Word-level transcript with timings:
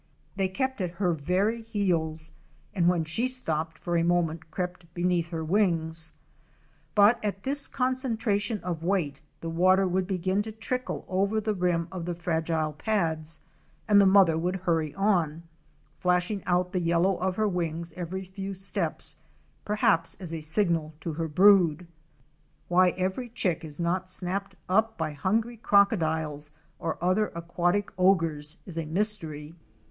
They 0.35 0.47
kept 0.47 0.81
at 0.81 0.93
her 0.93 1.13
very 1.13 1.61
heels 1.61 2.31
and 2.73 2.87
when 2.89 3.03
she 3.03 3.27
stopped 3.27 3.77
for 3.77 3.95
a 3.95 4.03
moment 4.03 4.49
crept 4.49 4.91
beneath 4.95 5.27
her 5.29 5.45
wings. 5.45 6.13
But 6.95 7.23
at 7.23 7.43
this 7.43 7.67
concentration 7.67 8.61
of 8.63 8.81
weight 8.81 9.21
the 9.41 9.49
water 9.51 9.87
would 9.87 10.07
begin 10.07 10.41
to 10.41 10.51
trickle 10.51 11.05
over 11.07 11.39
the 11.39 11.53
rim 11.53 11.87
of 11.91 12.05
the 12.05 12.15
fragile 12.15 12.73
pads 12.73 13.41
and 13.87 14.01
the 14.01 14.07
mother 14.07 14.39
would 14.39 14.55
hurry 14.55 14.91
on, 14.95 15.43
flashing 15.99 16.43
out 16.47 16.71
the 16.71 16.81
yellow 16.81 17.17
of 17.17 17.35
her 17.35 17.47
wings 17.47 17.93
every 17.93 18.25
few 18.25 18.55
steps, 18.55 19.17
perhaps 19.65 20.15
as 20.19 20.33
a 20.33 20.41
signal 20.41 20.95
to 21.01 21.13
her 21.13 21.27
brood. 21.27 21.77
THE 21.77 21.77
LIFE 21.77 21.79
OF 21.79 21.87
THE 21.87 22.73
ABARY 22.73 22.89
SAVANNAS. 22.89 22.97
385 22.97 22.97
Why 22.97 23.05
every 23.05 23.29
chick 23.29 23.63
is 23.63 23.79
not 23.79 24.09
snapped 24.09 24.55
up 24.67 24.97
by 24.97 25.13
hungry 25.13 25.57
crocodiles 25.57 26.49
or 26.79 26.97
other 27.03 27.27
aquatic 27.35 27.93
ogres 27.99 28.57
is 28.65 28.79
a 28.79 28.85
mystery. 28.87 29.53